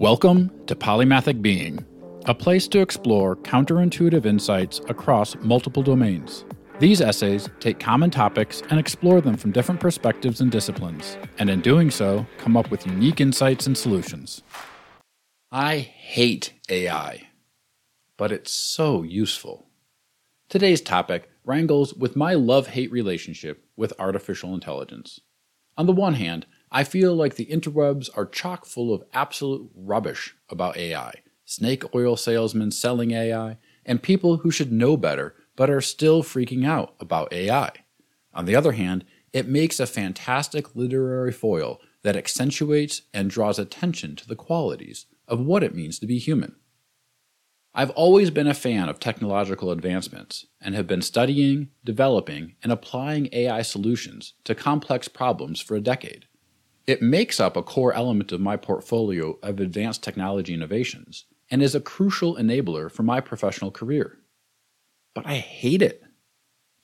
[0.00, 1.84] Welcome to Polymathic Being,
[2.24, 6.46] a place to explore counterintuitive insights across multiple domains.
[6.78, 11.60] These essays take common topics and explore them from different perspectives and disciplines, and in
[11.60, 14.42] doing so, come up with unique insights and solutions.
[15.52, 17.28] I hate AI,
[18.16, 19.66] but it's so useful.
[20.48, 25.20] Today's topic wrangles with my love hate relationship with artificial intelligence.
[25.76, 30.36] On the one hand, I feel like the interwebs are chock full of absolute rubbish
[30.48, 31.14] about AI
[31.50, 36.64] snake oil salesmen selling AI, and people who should know better but are still freaking
[36.64, 37.72] out about AI.
[38.32, 44.14] On the other hand, it makes a fantastic literary foil that accentuates and draws attention
[44.14, 46.54] to the qualities of what it means to be human.
[47.74, 53.28] I've always been a fan of technological advancements and have been studying, developing, and applying
[53.32, 56.26] AI solutions to complex problems for a decade.
[56.90, 61.76] It makes up a core element of my portfolio of advanced technology innovations and is
[61.76, 64.18] a crucial enabler for my professional career.
[65.14, 66.02] But I hate it.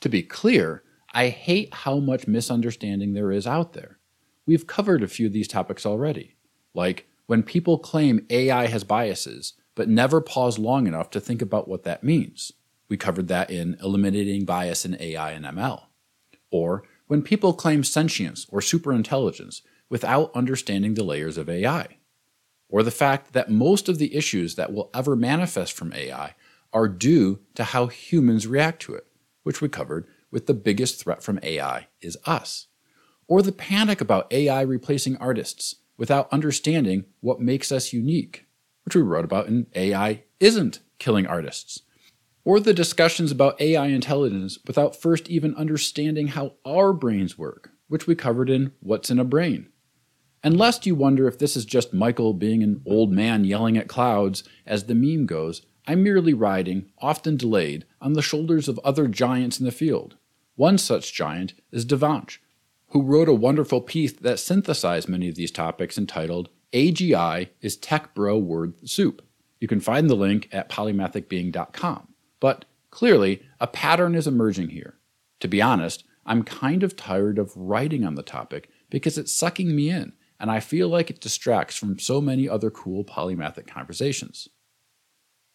[0.02, 3.98] To be clear, I hate how much misunderstanding there is out there.
[4.46, 6.36] We've covered a few of these topics already,
[6.72, 11.66] like when people claim AI has biases but never pause long enough to think about
[11.66, 12.52] what that means.
[12.88, 15.82] We covered that in Eliminating Bias in AI and ML.
[16.52, 21.98] Or when people claim sentience or superintelligence without understanding the layers of AI.
[22.68, 26.34] Or the fact that most of the issues that will ever manifest from AI
[26.72, 29.06] are due to how humans react to it,
[29.44, 32.66] which we covered with the biggest threat from AI is us.
[33.28, 38.46] Or the panic about AI replacing artists without understanding what makes us unique
[38.86, 41.82] which we wrote about in AI Isn't Killing Artists,
[42.44, 48.06] or the discussions about AI intelligence without first even understanding how our brains work, which
[48.06, 49.70] we covered in What's in a Brain.
[50.42, 53.88] And lest you wonder if this is just Michael being an old man yelling at
[53.88, 59.08] clouds, as the meme goes, I'm merely riding, often delayed, on the shoulders of other
[59.08, 60.16] giants in the field.
[60.56, 62.38] One such giant is Devansh,
[62.88, 68.14] who wrote a wonderful piece that synthesized many of these topics entitled AGI is tech
[68.14, 69.22] bro word soup.
[69.60, 72.08] You can find the link at polymathicbeing.com.
[72.40, 74.94] But clearly, a pattern is emerging here.
[75.40, 79.74] To be honest, I'm kind of tired of writing on the topic because it's sucking
[79.74, 84.48] me in, and I feel like it distracts from so many other cool polymathic conversations.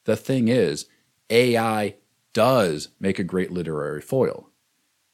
[0.05, 0.87] The thing is,
[1.29, 1.95] AI
[2.33, 4.49] does make a great literary foil.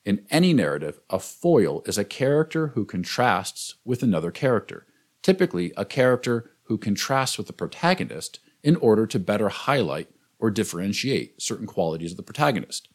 [0.05, 4.87] In any narrative, a foil is a character who contrasts with another character
[5.27, 11.41] typically a character who contrasts with the protagonist in order to better highlight or differentiate
[11.41, 12.87] certain qualities of the protagonist.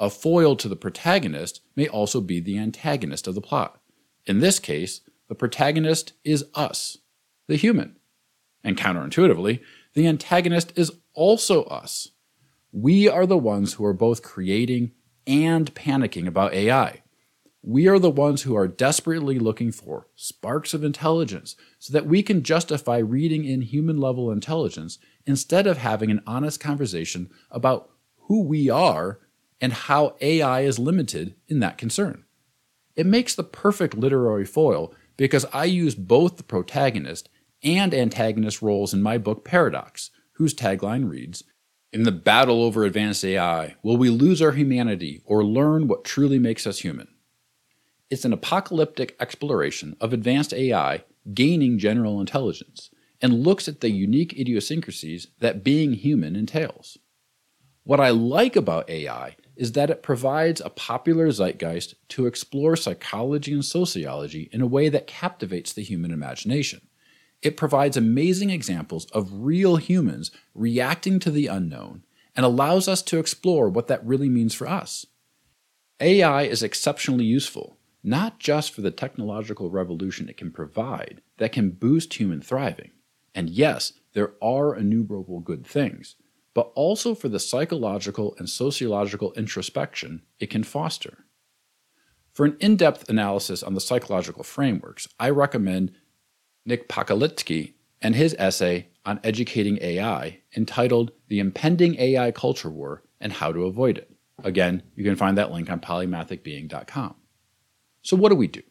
[0.00, 3.80] A foil to the protagonist may also be the antagonist of the plot.
[4.26, 6.98] In this case, the protagonist is us,
[7.46, 7.96] the human.
[8.64, 9.60] And counterintuitively,
[9.94, 12.08] the antagonist is also us.
[12.72, 14.92] We are the ones who are both creating
[15.26, 17.02] and panicking about AI.
[17.62, 22.22] We are the ones who are desperately looking for sparks of intelligence so that we
[22.22, 27.90] can justify reading in human level intelligence instead of having an honest conversation about
[28.28, 29.20] who we are
[29.60, 32.24] and how AI is limited in that concern.
[32.96, 37.28] It makes the perfect literary foil because I use both the protagonist
[37.62, 41.42] and antagonist roles in my book Paradox, whose tagline reads
[41.92, 46.38] In the battle over advanced AI, will we lose our humanity or learn what truly
[46.38, 47.08] makes us human?
[48.08, 52.88] It's an apocalyptic exploration of advanced AI gaining general intelligence
[53.20, 56.96] and looks at the unique idiosyncrasies that being human entails.
[57.82, 63.52] What I like about AI is that it provides a popular zeitgeist to explore psychology
[63.52, 66.80] and sociology in a way that captivates the human imagination.
[67.42, 72.04] It provides amazing examples of real humans reacting to the unknown
[72.34, 75.04] and allows us to explore what that really means for us.
[76.00, 81.70] AI is exceptionally useful not just for the technological revolution it can provide that can
[81.70, 82.90] boost human thriving.
[83.34, 86.16] And yes, there are innumerable good things,
[86.58, 91.18] but also for the psychological and sociological introspection it can foster.
[92.32, 95.92] For an in depth analysis on the psychological frameworks, I recommend
[96.66, 103.34] Nick Potkalitsky and his essay on educating AI entitled The Impending AI Culture War and
[103.34, 104.10] How to Avoid It.
[104.42, 107.14] Again, you can find that link on polymathicbeing.com.
[108.02, 108.62] So, what do we do?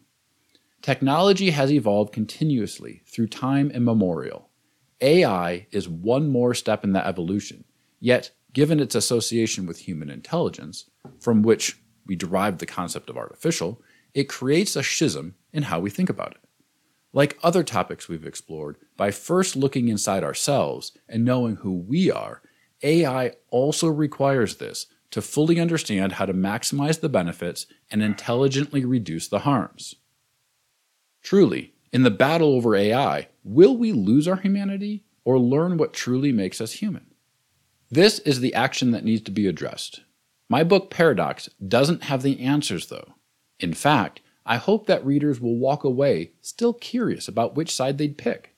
[0.82, 4.50] Technology has evolved continuously through time immemorial.
[5.00, 7.64] AI is one more step in that evolution,
[8.00, 10.90] yet, given its association with human intelligence,
[11.20, 13.82] from which we derive the concept of artificial,
[14.14, 16.42] it creates a schism in how we think about it.
[17.14, 22.42] Like other topics we've explored, by first looking inside ourselves and knowing who we are,
[22.84, 29.28] AI also requires this to fully understand how to maximize the benefits and intelligently reduce
[29.28, 29.96] the harms.
[31.22, 36.32] Truly, in the battle over AI, will we lose our humanity or learn what truly
[36.32, 37.08] makes us human?
[37.90, 40.02] This is the action that needs to be addressed.
[40.50, 43.14] My book Paradox doesn't have the answers, though.
[43.60, 48.18] In fact, I hope that readers will walk away still curious about which side they'd
[48.18, 48.56] pick.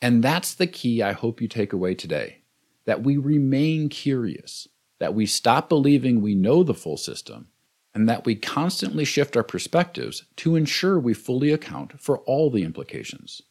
[0.00, 2.38] And that's the key I hope you take away today
[2.84, 4.66] that we remain curious,
[4.98, 7.48] that we stop believing we know the full system,
[7.94, 12.62] and that we constantly shift our perspectives to ensure we fully account for all the
[12.62, 13.42] implications.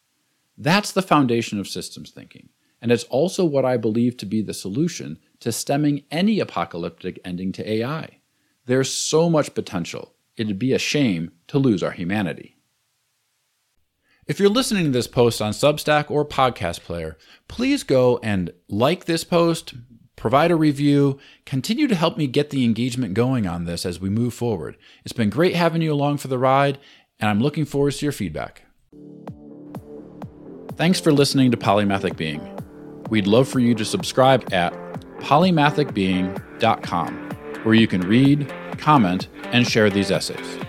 [0.58, 2.50] That's the foundation of systems thinking,
[2.82, 7.52] and it's also what I believe to be the solution to stemming any apocalyptic ending
[7.54, 8.20] to AI.
[8.66, 12.58] There's so much potential, it'd be a shame to lose our humanity.
[14.28, 19.06] If you're listening to this post on Substack or Podcast Player, please go and like
[19.06, 19.74] this post,
[20.18, 24.10] provide a review, continue to help me get the engagement going on this as we
[24.10, 24.76] move forward.
[25.06, 26.78] It's been great having you along for the ride,
[27.22, 28.64] and I'm looking forward to your feedback.
[30.76, 32.57] Thanks for listening to Polymathic Being.
[33.10, 34.74] We'd love for you to subscribe at
[35.20, 37.30] polymathicbeing.com,
[37.64, 40.60] where you can read, comment, and share these essays.